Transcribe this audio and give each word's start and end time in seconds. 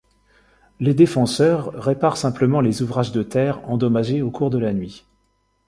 Les 0.79 0.95
défenseurs 0.95 1.71
réparent 1.75 2.17
simplement 2.17 2.59
les 2.59 2.81
ouvrages 2.81 3.11
de 3.11 3.21
terre 3.21 3.61
endommagés 3.69 4.23
au 4.23 4.31
cours 4.31 4.49
de 4.49 4.57
la 4.57 4.73
nuit. 4.73 5.05